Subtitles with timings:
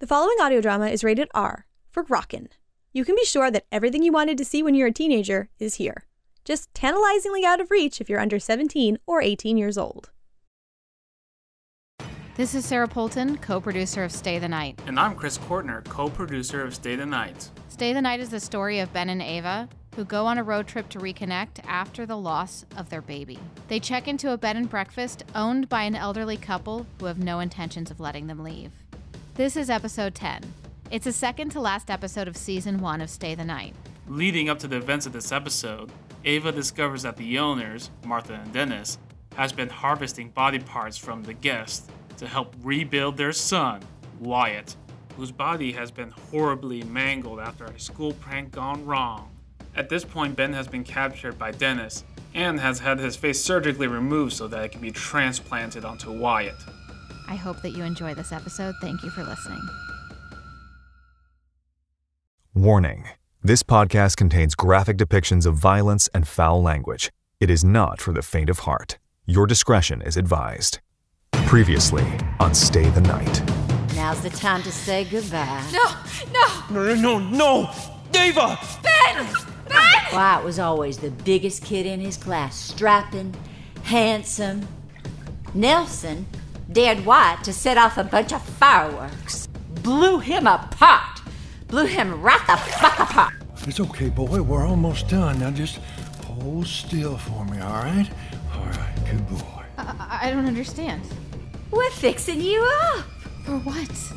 [0.00, 2.48] The following audio drama is rated R for Rockin'.
[2.92, 5.76] You can be sure that everything you wanted to see when you're a teenager is
[5.76, 6.04] here.
[6.44, 10.10] Just tantalizingly out of reach if you're under 17 or 18 years old.
[12.34, 14.80] This is Sara Polton, co producer of Stay the Night.
[14.88, 17.48] And I'm Chris Courtner, co producer of Stay the Night.
[17.68, 20.66] Stay the Night is the story of Ben and Ava, who go on a road
[20.66, 23.38] trip to reconnect after the loss of their baby.
[23.68, 27.38] They check into a bed and breakfast owned by an elderly couple who have no
[27.38, 28.72] intentions of letting them leave.
[29.36, 30.42] This is episode 10.
[30.92, 33.74] It's the second to last episode of season 1 of Stay the Night.
[34.06, 35.90] Leading up to the events of this episode,
[36.24, 38.96] Ava discovers that the owners, Martha and Dennis,
[39.34, 43.82] has been harvesting body parts from the guests to help rebuild their son,
[44.20, 44.76] Wyatt,
[45.16, 49.30] whose body has been horribly mangled after a school prank gone wrong.
[49.74, 53.88] At this point, Ben has been captured by Dennis and has had his face surgically
[53.88, 56.54] removed so that it can be transplanted onto Wyatt.
[57.28, 58.74] I hope that you enjoy this episode.
[58.80, 59.60] Thank you for listening.
[62.54, 63.04] Warning
[63.42, 67.10] This podcast contains graphic depictions of violence and foul language.
[67.40, 68.98] It is not for the faint of heart.
[69.26, 70.80] Your discretion is advised.
[71.46, 72.06] Previously
[72.40, 73.42] on Stay the Night.
[73.94, 75.64] Now's the time to say goodbye.
[75.72, 75.84] No,
[76.32, 77.70] no, No, no, no, no!
[78.14, 78.58] Ava!
[78.82, 79.26] Ben!
[79.68, 80.02] Ben!
[80.12, 83.34] Wyatt was always the biggest kid in his class, strapping,
[83.82, 84.66] handsome.
[85.54, 86.26] Nelson
[86.70, 89.46] dared Wyatt to set off a bunch of fireworks.
[89.82, 91.20] Blew him apart.
[91.68, 93.34] Blew him right the fuck apart.
[93.66, 94.42] It's okay, boy.
[94.42, 95.40] We're almost done.
[95.40, 95.78] Now just
[96.24, 98.08] hold still for me, all right?
[98.54, 99.64] All right, good boy.
[99.78, 101.02] I, I don't understand.
[101.70, 102.62] We're fixing you
[102.92, 103.04] up.
[103.44, 104.12] For what?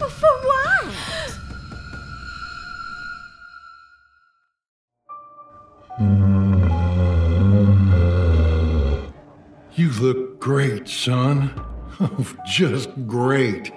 [0.00, 0.94] Well, for what?
[9.74, 11.50] You look great, son.
[12.46, 13.72] just great.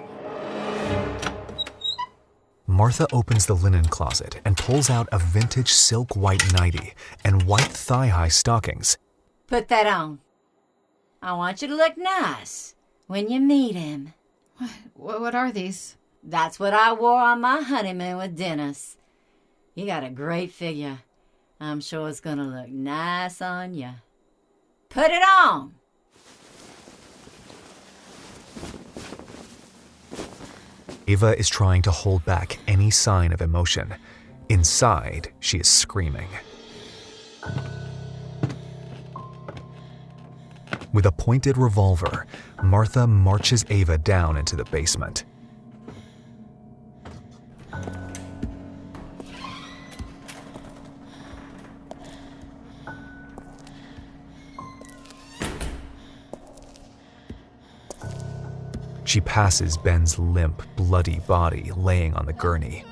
[2.68, 7.72] Martha opens the linen closet and pulls out a vintage silk white nightie and white
[7.86, 8.96] thigh high stockings.
[9.48, 10.20] Put that on.
[11.20, 12.76] I want you to look nice
[13.08, 14.14] when you meet him.
[14.94, 15.96] What, what are these?
[16.22, 18.96] That's what I wore on my honeymoon with Dennis.
[19.74, 21.00] You got a great figure.
[21.58, 23.90] I'm sure it's gonna look nice on you.
[24.88, 25.79] Put it on.
[31.10, 33.92] Ava is trying to hold back any sign of emotion.
[34.48, 36.28] Inside, she is screaming.
[40.92, 42.26] With a pointed revolver,
[42.62, 45.24] Martha marches Ava down into the basement.
[59.10, 62.84] She passes Ben's limp, bloody body laying on the gurney.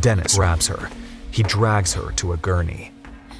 [0.00, 0.88] Dennis grabs her.
[1.30, 2.90] He drags her to a gurney.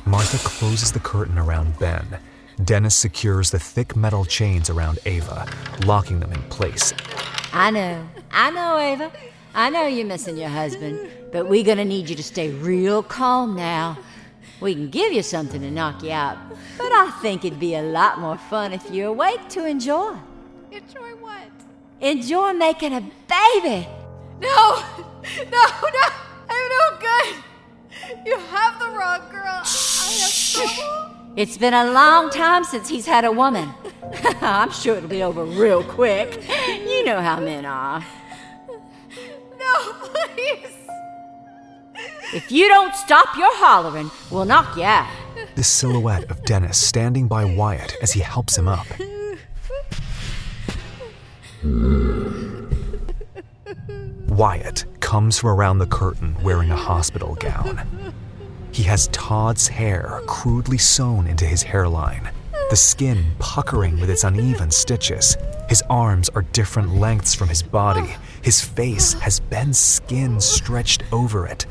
[0.04, 2.18] Martha closes the curtain around Ben.
[2.62, 5.48] Dennis secures the thick metal chains around Ava,
[5.86, 6.92] locking them in place.
[7.54, 8.06] I know.
[8.30, 9.10] I know, Ava.
[9.54, 11.00] I know you're missing your husband,
[11.32, 13.96] but we're gonna need you to stay real calm now.
[14.62, 16.38] We can give you something to knock you out,
[16.78, 20.14] but I think it'd be a lot more fun if you're awake to enjoy.
[20.70, 21.50] Enjoy what?
[22.00, 23.88] Enjoy making a baby.
[24.40, 24.82] No!
[25.50, 25.64] No,
[25.98, 26.06] no!
[26.50, 27.36] I'm no good!
[28.26, 29.62] You have the wrong girl.
[29.64, 31.32] I have trouble.
[31.36, 33.72] It's been a long time since he's had a woman.
[34.42, 36.42] I'm sure it'll be over real quick.
[36.68, 38.04] You know how men are.
[39.58, 40.81] No, please!
[42.34, 45.10] If you don't stop your hollering, we'll knock you out.
[45.54, 48.86] The silhouette of Dennis standing by Wyatt as he helps him up.
[54.28, 58.14] Wyatt comes from around the curtain wearing a hospital gown.
[58.72, 62.30] He has Todd's hair crudely sewn into his hairline,
[62.70, 65.36] the skin puckering with its uneven stitches.
[65.68, 68.14] His arms are different lengths from his body.
[68.40, 71.66] His face has Ben's skin stretched over it.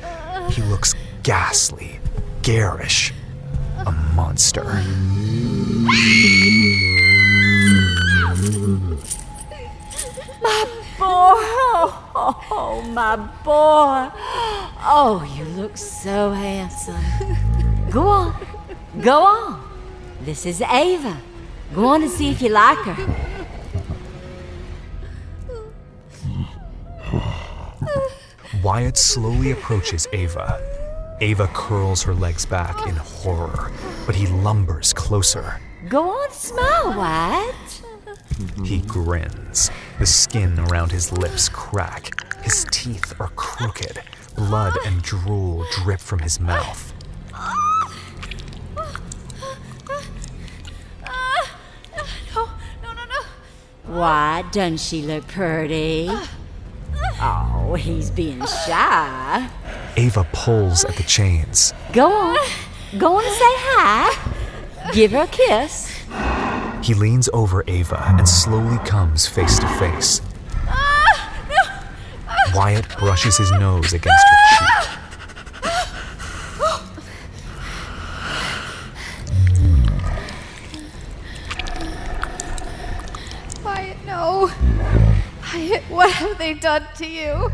[0.52, 0.94] He looks
[1.24, 2.00] ghastly,
[2.42, 3.14] garish,
[3.86, 4.66] a monster.
[4.66, 4.84] My
[10.98, 13.16] Boy, oh, oh, my
[13.46, 14.12] boy.
[14.84, 17.02] Oh, you look so handsome.
[17.90, 18.36] Go on,
[19.00, 19.64] go on.
[20.26, 21.18] This is Ava.
[21.74, 23.31] Go on and see if you like her.
[28.64, 30.62] Wyatt slowly approaches Ava.
[31.20, 33.72] Ava curls her legs back in horror,
[34.06, 35.60] but he lumbers closer.
[35.90, 37.82] Go on, smile, Wyatt.
[38.64, 39.72] He grins.
[39.98, 42.12] The skin around his lips crack.
[42.44, 44.02] His teeth are crooked.
[44.36, 46.94] Blood and drool drip from his mouth.
[52.36, 52.50] No,
[52.84, 53.22] no, no, no.
[53.86, 56.10] Why, doesn't she look pretty?
[57.72, 59.50] Oh, he's being shy.
[59.96, 61.74] Ava pulls at the chains.
[61.94, 62.38] Go on.
[62.98, 64.92] Go on and say hi.
[64.92, 66.04] Give her a kiss.
[66.84, 70.22] He leans over Ava and slowly comes face to face.
[72.54, 74.68] Wyatt brushes his nose against her cheek.
[83.64, 84.52] Wyatt, no.
[85.54, 87.50] Wyatt, what have they done to you?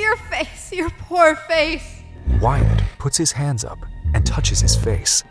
[0.00, 2.02] Your face, your poor face.
[2.40, 3.78] Wyatt puts his hands up
[4.14, 5.22] and touches his face.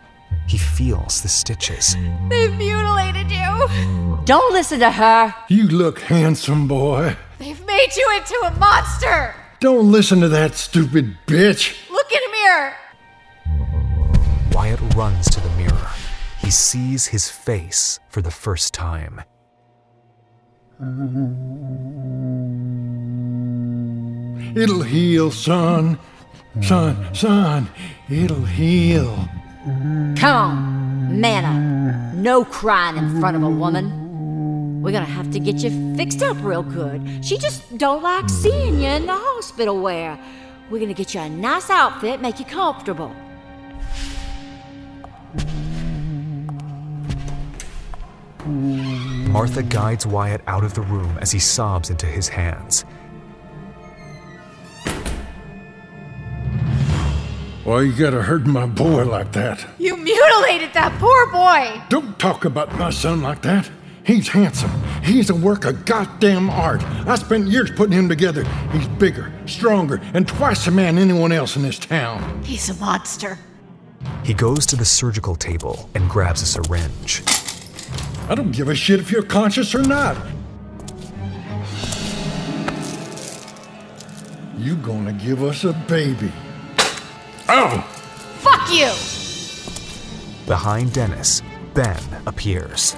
[0.48, 1.96] He feels the stitches.
[2.30, 4.20] They've mutilated you.
[4.26, 5.34] Don't listen to her.
[5.48, 7.16] You look handsome, boy.
[7.40, 9.34] They've made you into a monster.
[9.60, 11.90] Don't listen to that stupid bitch.
[11.90, 12.76] Look in a mirror.
[14.52, 15.90] Wyatt runs to the mirror.
[16.38, 19.22] He sees his face for the first time.
[24.56, 26.00] It'll heal, son.
[26.62, 27.70] Son, son,
[28.10, 29.30] it'll heal.
[30.18, 32.16] Come on, man up.
[32.16, 34.82] No crying in front of a woman.
[34.82, 37.24] We're gonna have to get you fixed up real good.
[37.24, 40.20] She just don't like seeing you in the hospital wear.
[40.70, 43.14] We're gonna get you a nice outfit, make you comfortable.
[48.46, 52.84] Martha guides Wyatt out of the room as he sobs into his hands.
[57.66, 59.66] Why you gotta hurt my boy like that?
[59.78, 61.82] You mutilated that poor boy.
[61.90, 63.70] Don't talk about my son like that.
[64.06, 64.72] He's handsome.
[65.04, 66.82] He's a work of goddamn art.
[67.06, 68.46] I spent years putting him together.
[68.72, 72.44] He's bigger, stronger, and twice the man anyone else in this town.
[72.44, 73.38] He's a monster.
[74.24, 77.24] He goes to the surgical table and grabs a syringe.
[78.30, 80.16] I don't give a shit if you're conscious or not.
[84.58, 86.32] You gonna give us a baby.
[87.52, 87.82] Oh!
[88.42, 88.92] Fuck you.
[90.46, 91.42] Behind Dennis,
[91.74, 92.96] Ben appears.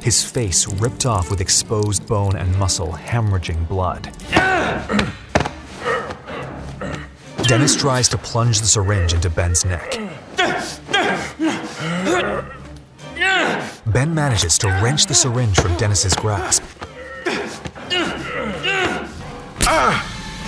[0.00, 4.12] His face ripped off with exposed bone and muscle hemorrhaging blood.
[7.48, 9.98] Dennis tries to plunge the syringe into Ben's neck.
[13.86, 16.62] Ben manages to wrench the syringe from Dennis's grasp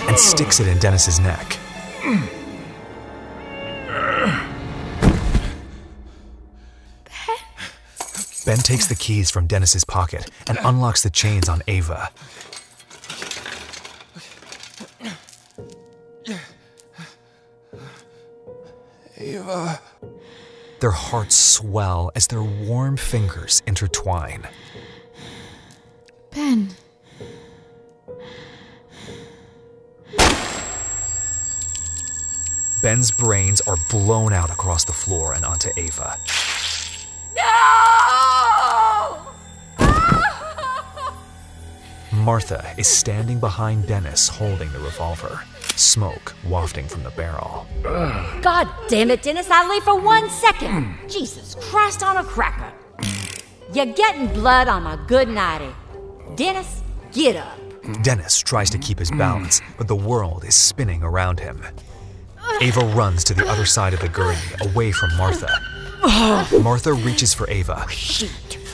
[0.07, 1.57] and sticks it in Dennis's neck.
[8.51, 12.09] Ben takes the keys from Dennis's pocket and unlocks the chains on Ava.
[19.17, 19.79] Ava.
[20.81, 24.45] Their hearts swell as their warm fingers intertwine.
[26.31, 26.71] Ben.
[32.81, 36.17] Ben's brains are blown out across the floor and onto Ava.
[37.33, 37.90] No!
[42.21, 45.41] Martha is standing behind Dennis holding the revolver,
[45.75, 47.65] smoke wafting from the barrel.
[47.81, 50.97] God damn it, Dennis, I leave for one second.
[51.09, 52.71] Jesus Christ on a cracker.
[53.73, 55.65] You're getting blood on my good nighty.
[55.65, 56.35] Eh?
[56.35, 57.57] Dennis, get up.
[58.03, 61.63] Dennis tries to keep his balance, but the world is spinning around him.
[62.61, 65.49] Ava runs to the other side of the gurney, away from Martha.
[66.61, 68.29] Martha reaches for Ava, oh,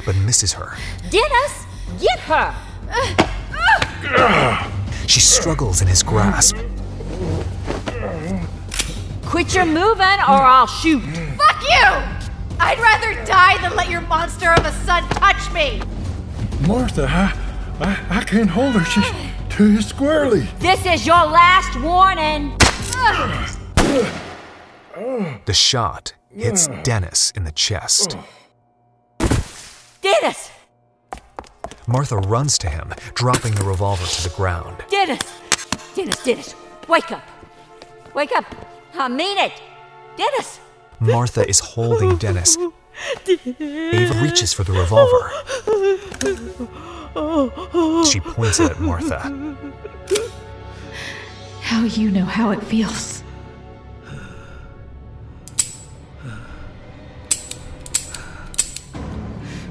[0.05, 0.75] but misses her.
[1.09, 1.65] Dennis,
[2.01, 2.53] get her.
[5.07, 6.57] She struggles in his grasp.
[9.25, 11.01] Quit your moving or I'll shoot.
[11.01, 12.17] Fuck you!
[12.59, 15.81] I'd rather die than let your monster of a son touch me.
[16.67, 17.33] Martha, I,
[17.79, 18.83] I, I can't hold her.
[18.83, 19.09] She's
[19.49, 20.47] too squirrely.
[20.59, 22.57] This is your last warning.
[25.45, 28.17] The shot hits Dennis in the chest.
[30.01, 30.51] Dennis,
[31.87, 34.83] Martha runs to him, dropping the revolver to the ground.
[34.89, 35.21] Dennis,
[35.95, 36.55] Dennis, Dennis,
[36.89, 37.23] wake up.
[38.13, 38.45] Wake up.
[38.93, 39.53] I mean it.
[40.17, 40.59] Dennis.
[40.99, 42.57] Martha is holding Dennis.
[43.27, 45.31] Ava reaches for the revolver.
[48.05, 49.19] She points it at Martha.
[51.61, 53.23] How you know how it feels.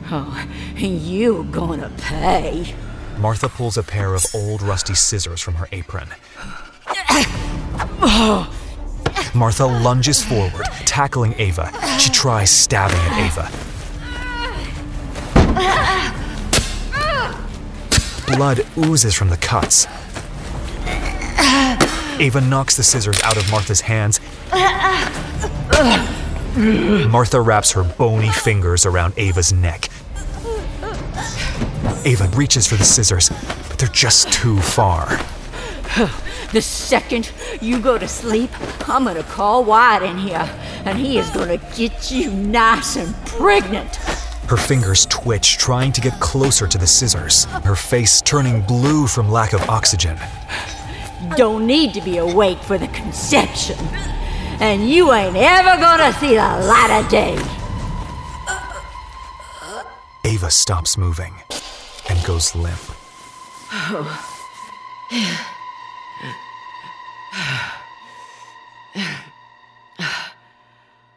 [0.08, 0.46] Oh,
[0.84, 2.74] you gonna pay.
[3.18, 6.08] Martha pulls a pair of old rusty scissors from her apron.
[9.34, 11.72] Martha lunges forward, tackling Ava.
[11.98, 13.50] She tries stabbing at Ava.
[18.36, 19.86] Blood oozes from the cuts.
[22.18, 24.20] Ava knocks the scissors out of Martha's hands.
[27.10, 29.88] Martha wraps her bony fingers around Ava's neck.
[32.06, 33.30] Ava reaches for the scissors,
[33.68, 35.20] but they're just too far.
[36.52, 38.50] The second you go to sleep,
[38.88, 40.48] I'm gonna call Wyatt in here,
[40.84, 43.96] and he is gonna get you nice and pregnant.
[44.48, 49.28] Her fingers twitch, trying to get closer to the scissors, her face turning blue from
[49.28, 50.16] lack of oxygen.
[51.36, 53.76] Don't need to be awake for the conception.
[54.60, 57.36] And you ain't ever gonna see the light of day.
[60.24, 61.34] Ava stops moving
[62.08, 62.78] and goes limp.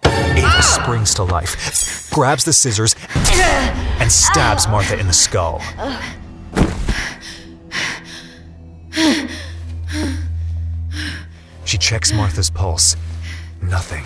[0.04, 2.96] Ava springs to life, grabs the scissors,
[4.00, 5.62] and stabs Martha in the skull.
[11.66, 12.96] She checks Martha's pulse.
[13.62, 14.06] Nothing.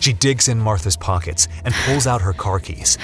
[0.00, 2.96] She digs in Martha's pockets and pulls out her car keys.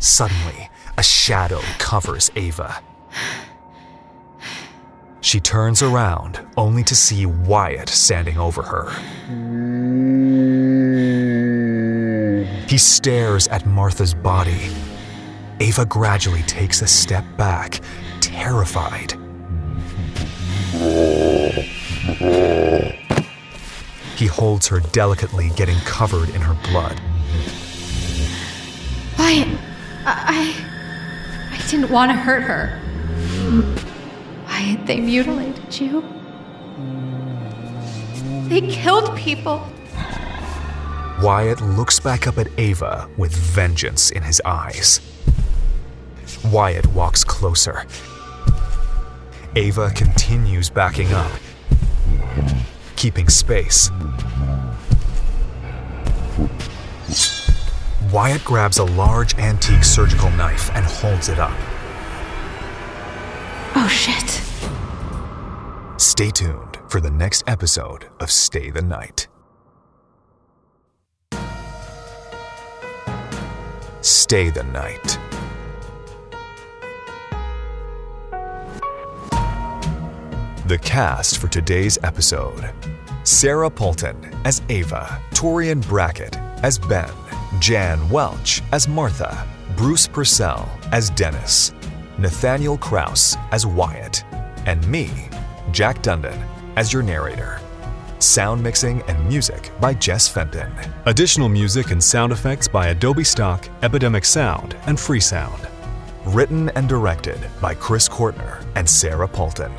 [0.00, 2.82] Suddenly, a shadow covers Ava.
[5.20, 8.90] She turns around only to see Wyatt standing over her.
[12.66, 14.70] He stares at Martha's body.
[15.60, 17.80] Ava gradually takes a step back,
[18.22, 19.12] terrified.
[24.16, 26.98] He holds her delicately, getting covered in her blood.
[30.04, 30.54] I,
[31.50, 32.80] I didn't want to hurt her.
[34.46, 36.04] Wyatt, they mutilated you.
[38.48, 39.66] They killed people.
[41.22, 45.00] Wyatt looks back up at Ava with vengeance in his eyes.
[46.46, 47.84] Wyatt walks closer.
[49.54, 51.30] Ava continues backing up,
[52.96, 53.90] keeping space.
[58.12, 61.56] Wyatt grabs a large antique surgical knife and holds it up.
[63.76, 64.40] Oh shit.
[66.00, 69.28] Stay tuned for the next episode of Stay the Night.
[74.00, 75.18] Stay the Night.
[80.66, 82.72] The cast for today's episode
[83.22, 87.10] Sara Polton as Ava, Torian Brackett as Ben,
[87.58, 91.72] Jan Welch as Martha, Bruce Purcell as Dennis,
[92.16, 94.24] Nathaniel Kraus as Wyatt,
[94.66, 95.10] and me,
[95.72, 96.40] Jack Dundon,
[96.76, 97.60] as your narrator.
[98.20, 100.70] Sound mixing and music by Jess Fenton.
[101.06, 105.68] Additional music and sound effects by Adobe Stock, Epidemic Sound, and Freesound.
[106.26, 109.72] Written and directed by Chris Courtner and Sara Polton.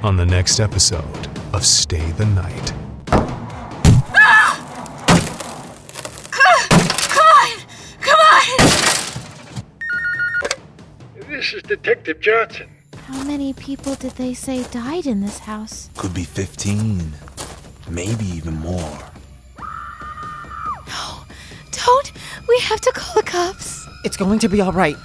[0.00, 2.72] On the next episode of Stay the Night.
[11.28, 12.68] This is Detective Johnson.
[13.06, 15.90] How many people did they say died in this house?
[15.96, 17.12] Could be 15.
[17.90, 18.98] Maybe even more.
[19.58, 19.64] No,
[21.72, 22.12] don't.
[22.48, 23.86] We have to call the cops.
[24.04, 24.96] It's going to be all right.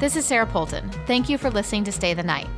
[0.00, 0.90] This is Sara Polton.
[1.06, 2.48] Thank you for listening to Stay the Night.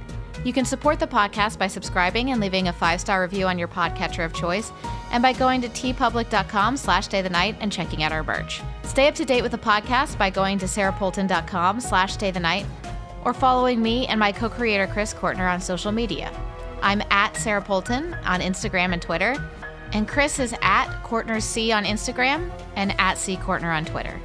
[0.42, 4.24] You can support the podcast by subscribing and leaving a five-star review on your podcatcher
[4.24, 4.72] of choice,
[5.12, 8.62] and by going to teepublic.com slash stay the night and checking out our merch.
[8.84, 12.64] Stay up to date with the podcast by going to sarapolton.com slash stay the night,
[13.22, 16.32] or following me and my co-creator Chris Courtner on social media.
[16.80, 19.36] I'm at Sara Polton on Instagram and Twitter,
[19.92, 24.18] and Chris is at Courtner C on Instagram and at C Courtner on Twitter.